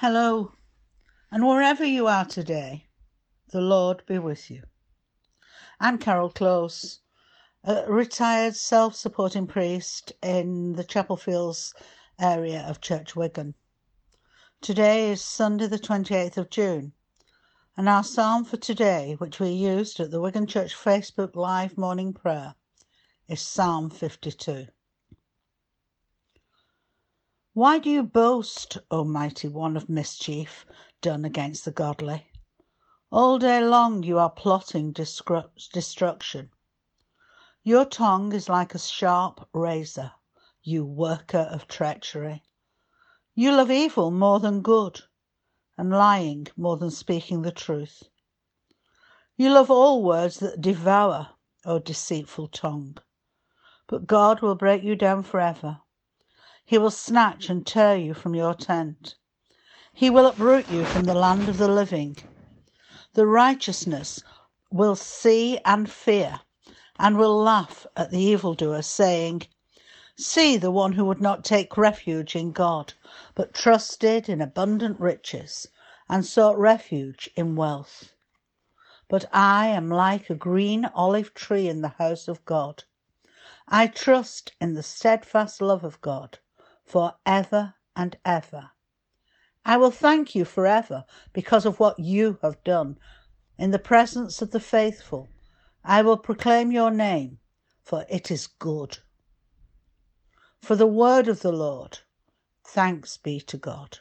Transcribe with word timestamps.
Hello, 0.00 0.52
and 1.30 1.46
wherever 1.46 1.84
you 1.84 2.06
are 2.06 2.24
today, 2.24 2.86
the 3.50 3.60
Lord 3.60 4.02
be 4.06 4.18
with 4.18 4.50
you. 4.50 4.62
I'm 5.78 5.98
Carol 5.98 6.30
Close, 6.30 7.00
a 7.64 7.84
retired 7.86 8.56
self 8.56 8.94
supporting 8.94 9.46
priest 9.46 10.14
in 10.22 10.72
the 10.72 10.84
Chapel 10.84 11.18
Fields 11.18 11.74
area 12.18 12.62
of 12.62 12.80
Church 12.80 13.14
Wigan. 13.14 13.54
Today 14.62 15.10
is 15.10 15.22
Sunday, 15.22 15.66
the 15.66 15.78
28th 15.78 16.38
of 16.38 16.48
June, 16.48 16.94
and 17.76 17.86
our 17.86 18.02
psalm 18.02 18.46
for 18.46 18.56
today, 18.56 19.16
which 19.18 19.38
we 19.38 19.50
used 19.50 20.00
at 20.00 20.10
the 20.10 20.22
Wigan 20.22 20.46
Church 20.46 20.74
Facebook 20.74 21.36
Live 21.36 21.76
morning 21.76 22.14
prayer, 22.14 22.54
is 23.28 23.42
Psalm 23.42 23.90
52. 23.90 24.68
Why 27.60 27.78
do 27.78 27.90
you 27.90 28.02
boast, 28.02 28.78
O 28.90 29.04
mighty 29.04 29.46
one 29.46 29.76
of 29.76 29.90
mischief 29.90 30.64
done 31.02 31.26
against 31.26 31.66
the 31.66 31.70
godly? 31.70 32.26
All 33.12 33.38
day 33.38 33.62
long 33.62 34.02
you 34.02 34.18
are 34.18 34.30
plotting 34.30 34.92
destruction. 34.92 36.52
Your 37.62 37.84
tongue 37.84 38.32
is 38.32 38.48
like 38.48 38.74
a 38.74 38.78
sharp 38.78 39.46
razor, 39.52 40.12
you 40.62 40.86
worker 40.86 41.50
of 41.52 41.68
treachery. 41.68 42.44
You 43.34 43.54
love 43.54 43.70
evil 43.70 44.10
more 44.10 44.40
than 44.40 44.62
good, 44.62 45.02
and 45.76 45.90
lying 45.90 46.46
more 46.56 46.78
than 46.78 46.90
speaking 46.90 47.42
the 47.42 47.52
truth. 47.52 48.04
You 49.36 49.52
love 49.52 49.70
all 49.70 50.02
words 50.02 50.38
that 50.38 50.62
devour, 50.62 51.34
O 51.66 51.78
deceitful 51.78 52.48
tongue. 52.48 52.96
But 53.86 54.06
God 54.06 54.40
will 54.40 54.54
break 54.54 54.82
you 54.82 54.96
down 54.96 55.24
forever 55.24 55.82
he 56.70 56.78
will 56.78 56.88
snatch 56.88 57.50
and 57.50 57.66
tear 57.66 57.96
you 57.96 58.14
from 58.14 58.32
your 58.32 58.54
tent. 58.54 59.16
He 59.92 60.08
will 60.08 60.24
uproot 60.24 60.70
you 60.70 60.84
from 60.84 61.02
the 61.02 61.14
land 61.14 61.48
of 61.48 61.58
the 61.58 61.66
living. 61.66 62.16
The 63.14 63.26
righteousness 63.26 64.22
will 64.70 64.94
see 64.94 65.58
and 65.64 65.90
fear, 65.90 66.42
and 66.96 67.18
will 67.18 67.36
laugh 67.36 67.88
at 67.96 68.12
the 68.12 68.20
evildoer, 68.20 68.82
saying, 68.82 69.48
See 70.16 70.56
the 70.56 70.70
one 70.70 70.92
who 70.92 71.04
would 71.06 71.20
not 71.20 71.42
take 71.42 71.76
refuge 71.76 72.36
in 72.36 72.52
God, 72.52 72.94
but 73.34 73.52
trusted 73.52 74.28
in 74.28 74.40
abundant 74.40 75.00
riches, 75.00 75.66
and 76.08 76.24
sought 76.24 76.56
refuge 76.56 77.28
in 77.34 77.56
wealth. 77.56 78.12
But 79.08 79.24
I 79.32 79.66
am 79.66 79.90
like 79.90 80.30
a 80.30 80.36
green 80.36 80.84
olive 80.84 81.34
tree 81.34 81.66
in 81.66 81.80
the 81.80 81.96
house 81.98 82.28
of 82.28 82.44
God. 82.44 82.84
I 83.66 83.88
trust 83.88 84.52
in 84.60 84.74
the 84.74 84.84
steadfast 84.84 85.60
love 85.60 85.82
of 85.82 86.00
God 86.00 86.38
for 86.90 87.14
ever 87.24 87.72
and 87.94 88.16
ever. 88.24 88.68
I 89.64 89.76
will 89.76 89.92
thank 89.92 90.34
you 90.34 90.44
forever 90.44 91.04
because 91.32 91.64
of 91.64 91.78
what 91.78 92.00
you 92.00 92.40
have 92.42 92.64
done. 92.64 92.98
In 93.56 93.70
the 93.70 93.78
presence 93.78 94.42
of 94.42 94.50
the 94.50 94.58
faithful, 94.58 95.28
I 95.84 96.02
will 96.02 96.16
proclaim 96.16 96.72
your 96.72 96.90
name, 96.90 97.38
for 97.84 98.04
it 98.08 98.28
is 98.32 98.48
good. 98.48 98.98
For 100.60 100.74
the 100.74 100.86
word 100.88 101.28
of 101.28 101.42
the 101.42 101.52
Lord, 101.52 102.00
thanks 102.64 103.16
be 103.16 103.40
to 103.42 103.56
God. 103.56 104.00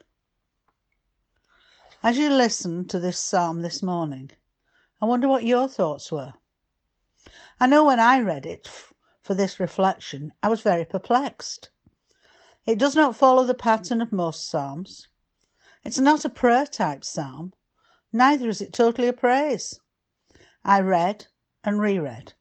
As 2.01 2.17
you 2.17 2.31
listen 2.31 2.87
to 2.87 2.99
this 2.99 3.19
psalm 3.19 3.61
this 3.61 3.83
morning, 3.83 4.31
I 4.99 5.05
wonder 5.05 5.27
what 5.27 5.43
your 5.43 5.67
thoughts 5.67 6.11
were. 6.11 6.33
I 7.59 7.67
know 7.67 7.83
when 7.83 7.99
I 7.99 8.19
read 8.19 8.47
it 8.47 8.67
for 9.21 9.35
this 9.35 9.59
reflection, 9.59 10.33
I 10.41 10.49
was 10.49 10.61
very 10.61 10.85
perplexed. 10.85 11.69
It 12.65 12.77
does 12.77 12.95
not 12.95 13.15
follow 13.15 13.45
the 13.45 13.53
pattern 13.53 14.01
of 14.01 14.11
most 14.11 14.49
psalms. 14.49 15.07
It's 15.83 15.97
not 15.97 16.25
a 16.25 16.29
prayer 16.29 16.65
type 16.65 17.05
psalm, 17.05 17.53
neither 18.11 18.49
is 18.49 18.59
it 18.59 18.73
totally 18.73 19.07
a 19.07 19.13
praise. 19.13 19.79
I 20.65 20.81
read 20.81 21.27
and 21.63 21.79
reread, 21.79 22.33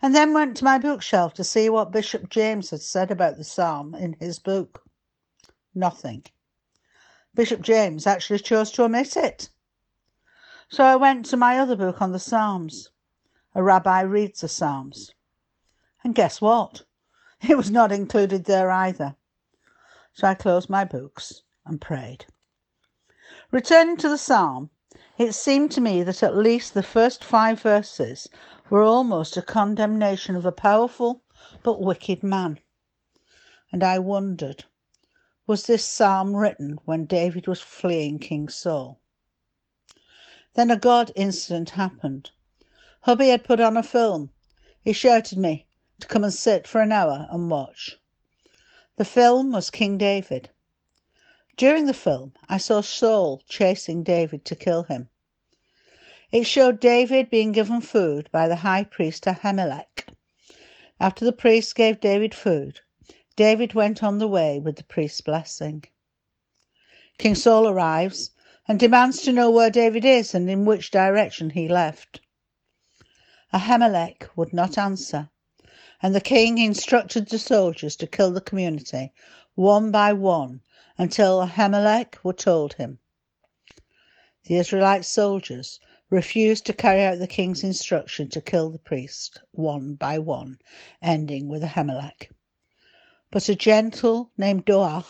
and 0.00 0.14
then 0.14 0.32
went 0.32 0.56
to 0.56 0.64
my 0.64 0.78
bookshelf 0.78 1.34
to 1.34 1.44
see 1.44 1.68
what 1.68 1.92
Bishop 1.92 2.30
James 2.30 2.70
had 2.70 2.80
said 2.80 3.10
about 3.10 3.36
the 3.36 3.44
psalm 3.44 3.94
in 3.94 4.14
his 4.14 4.38
book. 4.38 4.82
Nothing. 5.74 6.24
Bishop 7.34 7.60
James 7.60 8.06
actually 8.06 8.38
chose 8.38 8.70
to 8.72 8.84
omit 8.84 9.16
it. 9.18 9.50
So 10.70 10.82
I 10.82 10.96
went 10.96 11.26
to 11.26 11.36
my 11.36 11.58
other 11.58 11.76
book 11.76 12.02
on 12.02 12.12
the 12.12 12.18
Psalms. 12.18 12.90
A 13.54 13.62
rabbi 13.62 14.00
reads 14.00 14.40
the 14.40 14.48
Psalms. 14.48 15.14
And 16.02 16.14
guess 16.14 16.40
what? 16.40 16.84
It 17.46 17.56
was 17.56 17.70
not 17.70 17.92
included 17.92 18.46
there 18.46 18.70
either 18.70 19.14
so 20.12 20.26
I 20.26 20.34
closed 20.34 20.70
my 20.70 20.84
books 20.84 21.42
and 21.64 21.80
prayed. 21.80 22.26
Returning 23.50 23.96
to 23.98 24.08
the 24.08 24.18
psalm, 24.18 24.70
it 25.18 25.32
seemed 25.32 25.70
to 25.72 25.80
me 25.80 26.02
that 26.02 26.22
at 26.22 26.36
least 26.36 26.74
the 26.74 26.82
first 26.82 27.24
five 27.24 27.60
verses 27.60 28.28
were 28.70 28.82
almost 28.82 29.36
a 29.36 29.42
condemnation 29.42 30.36
of 30.36 30.46
a 30.46 30.52
powerful 30.52 31.22
but 31.62 31.80
wicked 31.80 32.22
man. 32.22 32.58
And 33.70 33.84
I 33.84 33.98
wondered, 33.98 34.64
was 35.46 35.66
this 35.66 35.84
psalm 35.84 36.36
written 36.36 36.78
when 36.84 37.04
David 37.04 37.46
was 37.46 37.60
fleeing 37.60 38.18
King 38.18 38.48
Saul? 38.48 39.00
Then 40.54 40.70
a 40.70 40.76
God 40.76 41.12
incident 41.16 41.70
happened. 41.70 42.30
Hubby 43.02 43.28
had 43.28 43.44
put 43.44 43.60
on 43.60 43.76
a 43.76 43.82
film. 43.82 44.30
He 44.82 44.92
shouted 44.92 45.38
me 45.38 45.66
to 46.00 46.06
come 46.06 46.24
and 46.24 46.32
sit 46.34 46.66
for 46.66 46.80
an 46.80 46.92
hour 46.92 47.28
and 47.30 47.50
watch. 47.50 47.98
The 48.98 49.04
film 49.04 49.52
was 49.52 49.70
King 49.70 49.96
David. 49.96 50.50
During 51.56 51.86
the 51.86 51.94
film, 51.94 52.32
I 52.48 52.58
saw 52.58 52.80
Saul 52.80 53.40
chasing 53.48 54.02
David 54.02 54.44
to 54.46 54.56
kill 54.56 54.82
him. 54.82 55.08
It 56.32 56.48
showed 56.48 56.80
David 56.80 57.30
being 57.30 57.52
given 57.52 57.80
food 57.80 58.28
by 58.32 58.48
the 58.48 58.56
high 58.66 58.82
priest 58.82 59.24
Ahimelech. 59.28 60.08
After 60.98 61.24
the 61.24 61.30
priest 61.32 61.76
gave 61.76 62.00
David 62.00 62.34
food, 62.34 62.80
David 63.36 63.72
went 63.72 64.02
on 64.02 64.18
the 64.18 64.26
way 64.26 64.58
with 64.58 64.74
the 64.74 64.82
priest's 64.82 65.20
blessing. 65.20 65.84
King 67.18 67.36
Saul 67.36 67.68
arrives 67.68 68.32
and 68.66 68.80
demands 68.80 69.22
to 69.22 69.32
know 69.32 69.48
where 69.48 69.70
David 69.70 70.04
is 70.04 70.34
and 70.34 70.50
in 70.50 70.64
which 70.64 70.90
direction 70.90 71.50
he 71.50 71.68
left. 71.68 72.20
Ahimelech 73.54 74.28
would 74.34 74.52
not 74.52 74.76
answer 74.76 75.30
and 76.00 76.14
the 76.14 76.20
king 76.20 76.58
instructed 76.58 77.28
the 77.28 77.38
soldiers 77.38 77.96
to 77.96 78.06
kill 78.06 78.30
the 78.30 78.40
community 78.40 79.12
one 79.54 79.90
by 79.90 80.12
one 80.12 80.60
until 80.96 81.40
Ahimelech 81.40 82.22
were 82.22 82.32
told 82.32 82.74
him. 82.74 82.98
The 84.44 84.56
Israelite 84.56 85.04
soldiers 85.04 85.80
refused 86.10 86.64
to 86.66 86.72
carry 86.72 87.02
out 87.02 87.18
the 87.18 87.26
king's 87.26 87.64
instruction 87.64 88.28
to 88.30 88.40
kill 88.40 88.70
the 88.70 88.78
priest 88.78 89.40
one 89.50 89.94
by 89.94 90.18
one, 90.18 90.58
ending 91.02 91.48
with 91.48 91.62
Ahimelech. 91.62 92.30
But 93.30 93.48
a 93.48 93.54
gentle 93.54 94.30
named 94.38 94.64
Doeg 94.64 95.04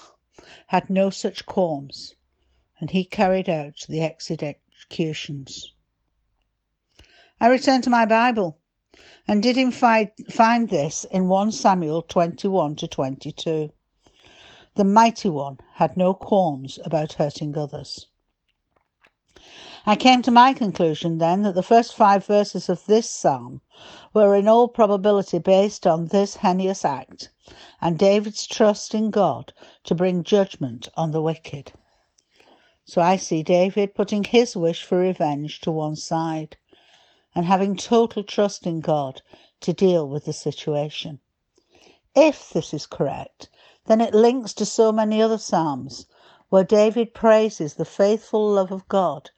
had 0.69 0.89
no 0.89 1.11
such 1.11 1.47
qualms, 1.47 2.15
and 2.81 2.91
he 2.91 3.05
carried 3.05 3.49
out 3.49 3.85
the 3.89 4.03
executions. 4.03 5.73
I 7.41 7.49
return 7.49 7.83
to 7.83 7.91
my 7.91 8.07
Bible 8.07 8.59
and 9.31 9.43
did 9.43 9.59
in 9.59 9.71
fact 9.71 10.33
find 10.33 10.71
this 10.71 11.05
in 11.05 11.29
1 11.29 11.53
Samuel 11.53 12.01
21 12.01 12.75
to 12.77 12.89
22. 12.89 13.71
The 14.75 14.85
mighty 14.85 15.29
one 15.29 15.59
had 15.75 15.99
no 15.99 16.15
qualms 16.15 16.79
about 16.83 17.13
hurting 17.13 17.55
others. 17.59 18.07
I 19.85 19.97
came 19.97 20.23
to 20.23 20.31
my 20.31 20.55
conclusion 20.55 21.19
then 21.19 21.43
that 21.43 21.55
the 21.55 21.63
first 21.63 21.95
five 21.95 22.25
verses 22.25 22.71
of 22.71 22.87
this 22.87 23.11
psalm 23.11 23.61
were 24.15 24.35
in 24.35 24.49
all 24.49 24.67
probability 24.67 25.39
based 25.39 25.87
on 25.87 26.07
this 26.07 26.37
heinous 26.37 26.83
act 26.83 27.31
and 27.83 27.99
David's 27.99 28.47
trust 28.47 28.95
in 28.95 29.11
God 29.11 29.53
to 29.85 29.95
bring 29.95 30.25
judgment 30.25 30.89
on 30.97 31.11
the 31.11 31.21
wicked. 31.21 31.73
So 32.87 33.03
I 33.03 33.17
see 33.17 33.43
David 33.43 33.95
putting 33.95 34.25
his 34.25 34.57
wish 34.57 34.83
for 34.83 34.99
revenge 34.99 35.61
to 35.61 35.71
one 35.71 35.97
side 35.97 36.57
and 37.39 37.47
having 37.47 37.77
total 37.77 38.25
trust 38.25 38.67
in 38.67 38.81
God 38.81 39.23
to 39.61 39.73
deal 39.73 40.09
with 40.09 40.25
the 40.25 40.33
situation. 40.33 41.21
If 42.13 42.51
this 42.51 42.75
is 42.75 42.85
correct, 42.85 43.49
then 43.87 44.01
it 44.01 44.13
links 44.13 44.53
to 44.55 44.67
so 44.67 44.91
many 44.91 45.23
other 45.23 45.39
Psalms 45.39 46.07
where 46.49 46.65
David 46.65 47.15
praises 47.15 47.75
the 47.75 47.85
faithful 47.85 48.51
love 48.51 48.73
of 48.73 48.89
God 48.89 49.31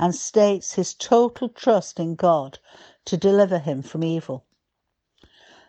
and 0.00 0.16
states 0.16 0.72
his 0.72 0.94
total 0.94 1.48
trust 1.48 2.00
in 2.00 2.16
God 2.16 2.58
to 3.04 3.16
deliver 3.16 3.60
him 3.60 3.82
from 3.82 4.02
evil. 4.02 4.44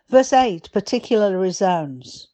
Verse 0.10 0.34
8 0.34 0.72
particularly 0.72 1.36
resounds 1.36 2.30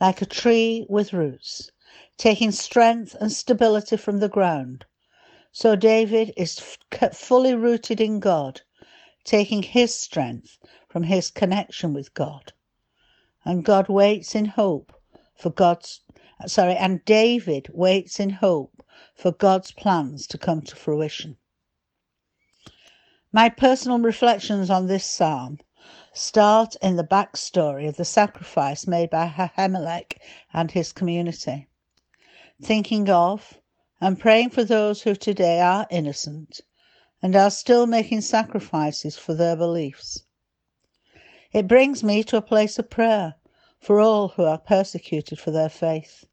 like 0.00 0.22
a 0.22 0.26
tree 0.26 0.86
with 0.88 1.12
roots, 1.12 1.70
taking 2.16 2.50
strength 2.50 3.14
and 3.20 3.30
stability 3.30 3.98
from 3.98 4.20
the 4.20 4.30
ground. 4.30 4.86
So 5.52 5.76
David 5.76 6.32
is 6.34 6.78
kept 6.90 7.14
fully 7.14 7.54
rooted 7.54 8.00
in 8.00 8.20
God 8.20 8.62
taking 9.26 9.62
his 9.62 9.92
strength 9.92 10.56
from 10.88 11.02
his 11.02 11.30
connection 11.30 11.92
with 11.92 12.14
God. 12.14 12.52
And 13.44 13.64
God 13.64 13.88
waits 13.88 14.34
in 14.34 14.46
hope 14.46 14.92
for 15.34 15.50
God's 15.50 16.00
sorry, 16.46 16.76
and 16.76 17.04
David 17.04 17.68
waits 17.72 18.20
in 18.20 18.30
hope 18.30 18.84
for 19.14 19.32
God's 19.32 19.72
plans 19.72 20.26
to 20.28 20.38
come 20.38 20.62
to 20.62 20.76
fruition. 20.76 21.36
My 23.32 23.48
personal 23.48 23.98
reflections 23.98 24.70
on 24.70 24.86
this 24.86 25.04
psalm 25.04 25.58
start 26.12 26.76
in 26.76 26.96
the 26.96 27.04
backstory 27.04 27.88
of 27.88 27.96
the 27.96 28.04
sacrifice 28.04 28.86
made 28.86 29.10
by 29.10 29.28
Ahimelech 29.28 30.18
and 30.52 30.70
his 30.70 30.92
community. 30.92 31.66
Thinking 32.62 33.10
of 33.10 33.58
and 34.00 34.20
praying 34.20 34.50
for 34.50 34.64
those 34.64 35.02
who 35.02 35.14
today 35.14 35.60
are 35.60 35.86
innocent 35.90 36.60
and 37.22 37.34
are 37.34 37.50
still 37.50 37.86
making 37.86 38.20
sacrifices 38.20 39.16
for 39.16 39.34
their 39.34 39.56
beliefs. 39.56 40.22
It 41.52 41.66
brings 41.66 42.04
me 42.04 42.22
to 42.24 42.36
a 42.36 42.42
place 42.42 42.78
of 42.78 42.90
prayer 42.90 43.36
for 43.80 44.00
all 44.00 44.28
who 44.28 44.44
are 44.44 44.58
persecuted 44.58 45.38
for 45.38 45.50
their 45.50 45.68
faith. 45.68 46.26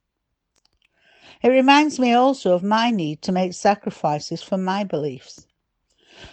It 1.42 1.50
reminds 1.50 2.00
me 2.00 2.14
also 2.14 2.54
of 2.54 2.64
my 2.64 2.92
need 2.92 3.22
to 3.22 3.32
make 3.32 3.54
sacrifices 3.54 4.42
for 4.44 4.58
my 4.58 4.84
beliefs, 4.84 5.46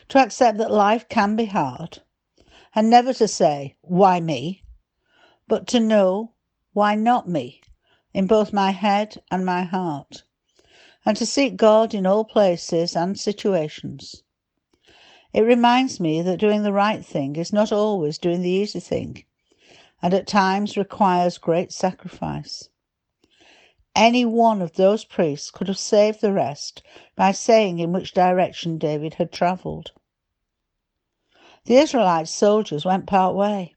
to 0.09 0.19
accept 0.19 0.59
that 0.59 0.71
life 0.71 1.09
can 1.09 1.37
be 1.37 1.47
hard, 1.47 2.03
and 2.75 2.91
never 2.91 3.13
to 3.15 3.29
say, 3.29 3.77
Why 3.83 4.21
me? 4.21 4.65
but 5.47 5.67
to 5.69 5.81
know, 5.81 6.35
Why 6.73 6.95
not 6.95 7.29
me? 7.29 7.61
in 8.13 8.27
both 8.27 8.53
my 8.53 8.73
head 8.73 9.23
and 9.31 9.47
my 9.47 9.63
heart, 9.63 10.25
and 11.05 11.17
to 11.17 11.27
seek 11.27 11.57
God 11.57 11.95
in 11.95 12.07
all 12.07 12.25
places 12.25 12.97
and 12.97 13.19
situations. 13.19 14.23
It 15.33 15.43
reminds 15.43 16.01
me 16.01 16.23
that 16.23 16.41
doing 16.41 16.65
the 16.65 16.73
right 16.73 17.07
thing 17.07 17.37
is 17.37 17.53
not 17.53 17.71
always 17.71 18.19
doing 18.19 18.43
the 18.43 18.51
easy 18.51 18.81
thing, 18.81 19.25
and 20.03 20.13
at 20.13 20.27
times 20.27 20.77
requires 20.77 21.39
great 21.39 21.71
sacrifice. 21.73 22.69
Any 23.95 24.25
one 24.25 24.61
of 24.61 24.75
those 24.75 25.05
priests 25.05 25.53
could 25.53 25.69
have 25.69 25.79
saved 25.79 26.21
the 26.21 26.33
rest 26.33 26.83
by 27.15 27.31
saying 27.31 27.79
in 27.79 27.93
which 27.93 28.13
direction 28.13 28.77
David 28.77 29.15
had 29.15 29.31
travelled. 29.31 29.93
The 31.65 31.77
Israelite 31.77 32.29
soldiers 32.29 32.85
went 32.85 33.07
part 33.07 33.37
way. 33.37 33.77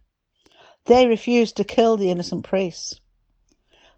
They 0.86 1.06
refused 1.06 1.56
to 1.58 1.64
kill 1.64 1.98
the 1.98 2.10
innocent 2.10 2.46
priests. 2.46 3.00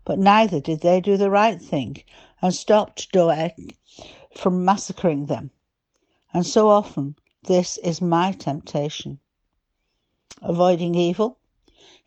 But 0.04 0.20
neither 0.20 0.60
did 0.60 0.82
they 0.82 1.00
do 1.00 1.16
the 1.16 1.32
right 1.32 1.62
thing 1.62 2.04
and 2.42 2.54
stopped 2.54 3.12
Doeg 3.14 3.78
from 4.36 4.66
massacring 4.66 5.28
them. 5.28 5.52
And 6.34 6.46
so 6.46 6.68
often 6.70 7.16
this 7.48 7.78
is 7.80 8.02
my 8.02 8.32
temptation. 8.32 9.20
Avoiding 10.42 10.96
evil 10.96 11.38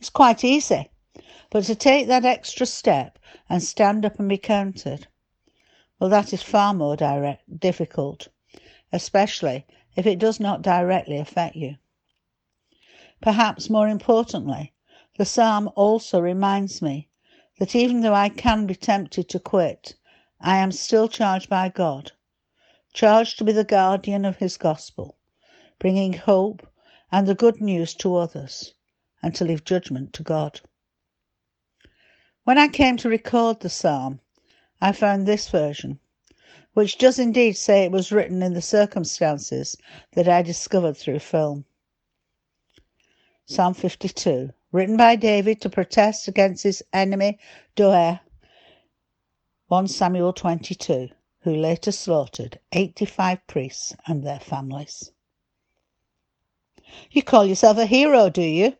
is 0.01 0.11
quite 0.11 0.45
easy, 0.45 0.91
but 1.51 1.65
to 1.65 1.75
take 1.75 2.07
that 2.09 2.25
extra 2.25 2.67
step 2.67 3.19
and 3.49 3.63
stand 3.63 4.05
up 4.05 4.19
and 4.19 4.29
be 4.29 4.39
counted, 4.39 5.07
well, 5.99 6.11
that 6.11 6.33
is 6.33 6.43
far 6.43 6.75
more 6.75 6.97
direct, 6.97 7.61
difficult, 7.61 8.29
especially 8.93 9.67
if 9.97 10.07
it 10.07 10.19
does 10.19 10.41
not 10.41 10.63
directly 10.63 11.19
affect 11.19 11.57
you. 11.57 11.77
Perhaps 13.21 13.69
more 13.69 13.89
importantly, 13.89 14.73
the 15.17 15.25
psalm 15.25 15.69
also 15.75 16.21
reminds 16.21 16.81
me 16.81 17.09
that 17.59 17.75
even 17.75 18.01
though 18.01 18.15
I 18.15 18.29
can 18.29 18.67
be 18.67 18.77
tempted 18.77 19.29
to 19.29 19.41
quit, 19.41 19.95
I 20.41 20.59
am 20.59 20.71
still 20.71 21.09
charged 21.09 21.49
by 21.49 21.69
God, 21.69 22.13
charged 22.93 23.39
to 23.39 23.45
be 23.45 23.53
the 23.53 23.65
guardian 23.65 24.25
of 24.25 24.37
His 24.37 24.57
gospel, 24.57 25.18
bringing 25.79 26.13
hope 26.13 26.67
and 27.13 27.27
the 27.27 27.35
good 27.35 27.61
news 27.61 27.95
to 27.95 28.17
others, 28.17 28.75
and 29.23 29.35
to 29.35 29.45
leave 29.45 29.65
judgment 29.65 30.13
to 30.13 30.23
God. 30.23 30.61
When 32.45 32.59
I 32.59 32.69
came 32.69 32.97
to 32.99 33.09
record 33.09 33.61
the 33.61 33.69
psalm, 33.69 34.21
I 34.81 34.93
found 34.93 35.27
this 35.27 35.49
version, 35.49 36.01
which 36.75 36.99
does 36.99 37.19
indeed 37.19 37.57
say 37.57 37.85
it 37.85 37.93
was 37.93 38.13
written 38.13 38.43
in 38.43 38.55
the 38.55 38.63
circumstances 38.63 39.77
that 40.13 40.29
I 40.29 40.43
discovered 40.43 40.97
through 40.97 41.19
film. 41.19 41.65
Psalm 43.47 43.75
52, 43.75 44.53
written 44.73 44.97
by 44.97 45.17
David 45.17 45.61
to 45.61 45.71
protest 45.71 46.29
against 46.29 46.63
his 46.63 46.83
enemy 46.93 47.39
Doeg, 47.77 48.19
1 49.69 49.89
Samuel 49.89 50.33
22, 50.33 51.09
who 51.41 51.55
later 51.55 51.93
slaughtered 51.93 52.59
85 52.73 53.47
priests 53.47 53.95
and 54.07 54.23
their 54.23 54.41
families. 54.41 55.13
You 57.11 57.23
call 57.23 57.45
yourself 57.45 57.79
a 57.79 57.87
hero, 57.87 58.31
do 58.31 58.43
you? 58.43 58.77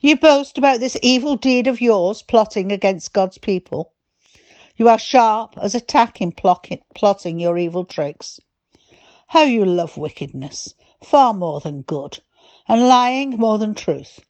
You 0.00 0.16
boast 0.16 0.58
about 0.58 0.80
this 0.80 0.96
evil 1.02 1.36
deed 1.36 1.66
of 1.66 1.80
yours 1.80 2.22
plotting 2.22 2.70
against 2.70 3.12
God's 3.12 3.38
people. 3.38 3.92
You 4.76 4.88
are 4.88 4.98
sharp 4.98 5.56
as 5.56 5.74
a 5.74 5.80
tack 5.80 6.20
in 6.20 6.32
plotting 6.32 7.40
your 7.40 7.58
evil 7.58 7.84
tricks. 7.84 8.40
How 9.28 9.42
you 9.42 9.64
love 9.64 9.96
wickedness 9.96 10.74
far 11.04 11.34
more 11.34 11.58
than 11.58 11.82
good, 11.82 12.20
and 12.68 12.86
lying 12.86 13.30
more 13.30 13.58
than 13.58 13.74
truth. 13.74 14.20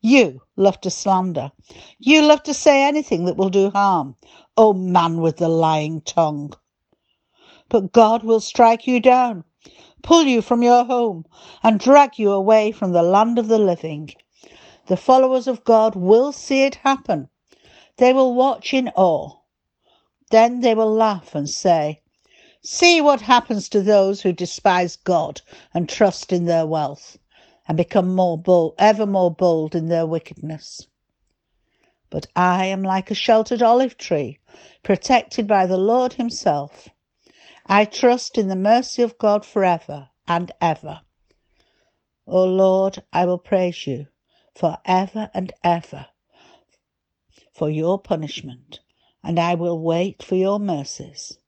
You 0.00 0.42
love 0.56 0.80
to 0.80 0.90
slander. 0.90 1.52
You 1.98 2.22
love 2.22 2.42
to 2.42 2.54
say 2.54 2.82
anything 2.82 3.26
that 3.26 3.36
will 3.36 3.48
do 3.48 3.70
harm. 3.70 4.16
O 4.56 4.70
oh, 4.70 4.72
man 4.72 5.20
with 5.20 5.36
the 5.36 5.48
lying 5.48 6.00
tongue. 6.00 6.52
But 7.68 7.92
God 7.92 8.24
will 8.24 8.40
strike 8.40 8.86
you 8.86 8.98
down, 8.98 9.44
pull 10.02 10.24
you 10.24 10.40
from 10.42 10.62
your 10.62 10.84
home, 10.84 11.24
and 11.62 11.80
drag 11.80 12.18
you 12.18 12.30
away 12.30 12.72
from 12.72 12.92
the 12.92 13.02
land 13.02 13.38
of 13.38 13.48
the 13.48 13.58
living. 13.58 14.14
The 14.86 14.96
followers 14.96 15.46
of 15.48 15.64
God 15.64 15.94
will 15.94 16.32
see 16.32 16.62
it 16.62 16.76
happen. 16.76 17.28
They 17.96 18.12
will 18.12 18.34
watch 18.34 18.72
in 18.72 18.90
awe. 18.94 19.38
Then 20.30 20.60
they 20.60 20.74
will 20.74 20.92
laugh 20.92 21.34
and 21.34 21.48
say, 21.48 22.02
See 22.62 23.00
what 23.00 23.20
happens 23.20 23.68
to 23.68 23.80
those 23.80 24.22
who 24.22 24.32
despise 24.32 24.96
God 24.96 25.40
and 25.72 25.88
trust 25.88 26.32
in 26.32 26.46
their 26.46 26.66
wealth 26.66 27.16
and 27.68 27.76
become 27.76 28.14
more 28.14 28.36
bold, 28.36 28.74
ever 28.78 29.06
more 29.06 29.30
bold 29.30 29.74
in 29.74 29.88
their 29.88 30.06
wickedness. 30.06 30.86
But 32.10 32.26
I 32.36 32.66
am 32.66 32.82
like 32.82 33.10
a 33.10 33.14
sheltered 33.14 33.62
olive 33.62 33.98
tree, 33.98 34.38
protected 34.82 35.46
by 35.46 35.66
the 35.66 35.76
Lord 35.76 36.12
Himself. 36.12 36.88
I 37.68 37.84
trust 37.84 38.38
in 38.38 38.46
the 38.48 38.56
mercy 38.56 39.02
of 39.02 39.18
God 39.18 39.44
forever 39.44 40.10
and 40.28 40.52
ever. 40.60 41.00
O 42.26 42.44
Lord, 42.44 43.02
I 43.12 43.26
will 43.26 43.38
praise 43.38 43.86
you 43.86 44.06
for 44.54 44.78
ever 44.84 45.30
and 45.34 45.52
ever 45.64 46.06
for 47.52 47.70
your 47.70 47.98
punishment, 47.98 48.80
and 49.24 49.38
I 49.40 49.54
will 49.54 49.80
wait 49.80 50.22
for 50.22 50.36
your 50.36 50.58
mercies, 50.60 51.38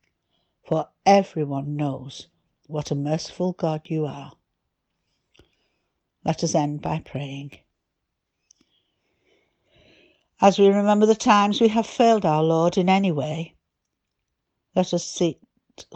for 0.66 0.88
everyone 1.04 1.76
knows 1.76 2.28
what 2.66 2.90
a 2.90 2.94
merciful 2.94 3.52
God 3.52 3.82
you 3.84 4.06
are. 4.06 4.32
Let 6.24 6.42
us 6.42 6.54
end 6.54 6.80
by 6.80 7.00
praying. 7.00 7.58
As 10.40 10.58
we 10.58 10.68
remember 10.68 11.06
the 11.06 11.14
times 11.14 11.60
we 11.60 11.68
have 11.68 11.86
failed 11.86 12.24
our 12.24 12.42
Lord 12.42 12.78
in 12.78 12.88
any 12.88 13.12
way, 13.12 13.54
let 14.74 14.94
us 14.94 15.04
seek 15.04 15.38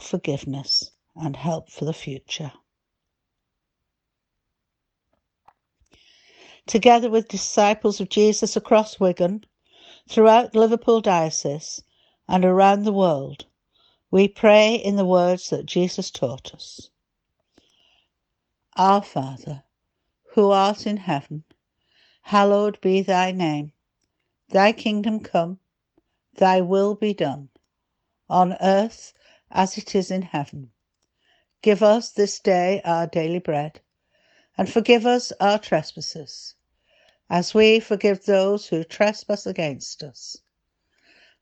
forgiveness 0.00 0.90
and 1.14 1.36
help 1.36 1.70
for 1.70 1.84
the 1.84 1.92
future. 1.92 2.52
together 6.66 7.10
with 7.10 7.28
disciples 7.28 8.00
of 8.00 8.08
Jesus 8.08 8.56
across 8.56 9.00
Wigan, 9.00 9.44
throughout 10.08 10.54
Liverpool 10.54 11.00
Diocese, 11.00 11.82
and 12.28 12.44
around 12.44 12.84
the 12.84 12.92
world, 12.92 13.46
we 14.10 14.28
pray 14.28 14.74
in 14.74 14.96
the 14.96 15.04
words 15.04 15.50
that 15.50 15.66
Jesus 15.66 16.10
taught 16.10 16.54
us. 16.54 16.90
Our 18.76 19.02
Father, 19.02 19.64
who 20.34 20.50
art 20.50 20.86
in 20.86 20.96
heaven, 20.96 21.44
hallowed 22.22 22.80
be 22.80 23.02
thy 23.02 23.32
name. 23.32 23.72
Thy 24.48 24.72
kingdom 24.72 25.20
come, 25.20 25.58
thy 26.34 26.60
will 26.60 26.94
be 26.94 27.12
done, 27.12 27.48
on 28.28 28.56
earth 28.60 29.12
as 29.52 29.78
it 29.78 29.94
is 29.94 30.10
in 30.10 30.22
heaven. 30.22 30.70
Give 31.62 31.82
us 31.82 32.10
this 32.10 32.40
day 32.40 32.80
our 32.84 33.06
daily 33.06 33.38
bread 33.38 33.80
and 34.58 34.70
forgive 34.70 35.06
us 35.06 35.32
our 35.40 35.58
trespasses, 35.58 36.54
as 37.30 37.54
we 37.54 37.80
forgive 37.80 38.24
those 38.24 38.66
who 38.66 38.84
trespass 38.84 39.46
against 39.46 40.02
us. 40.02 40.36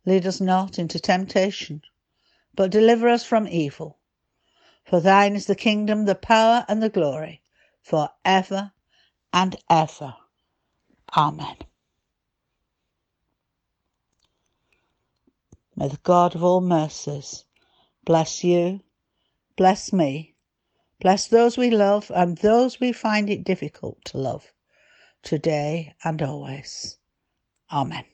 Lead 0.06 0.26
us 0.26 0.40
not 0.40 0.78
into 0.78 0.98
temptation, 0.98 1.82
but 2.54 2.70
deliver 2.70 3.08
us 3.08 3.24
from 3.24 3.48
evil. 3.48 3.98
For 4.84 5.00
thine 5.00 5.36
is 5.36 5.46
the 5.46 5.54
kingdom, 5.54 6.04
the 6.06 6.14
power, 6.14 6.64
and 6.68 6.82
the 6.82 6.88
glory, 6.88 7.42
for 7.82 8.10
ever 8.24 8.72
and 9.32 9.56
ever. 9.68 10.14
Amen. 11.16 11.56
May 15.76 15.88
the 15.88 15.98
God 16.02 16.34
of 16.34 16.44
all 16.44 16.60
mercies 16.60 17.44
bless 18.04 18.45
you, 18.45 18.80
bless 19.57 19.92
me, 19.92 20.30
Bless 21.00 21.28
those 21.28 21.57
we 21.57 21.71
love 21.71 22.11
and 22.14 22.37
those 22.38 22.78
we 22.78 22.92
find 22.92 23.30
it 23.30 23.42
difficult 23.42 24.04
to 24.04 24.19
love, 24.19 24.52
today 25.23 25.95
and 26.04 26.21
always. 26.21 26.99
Amen. 27.73 28.04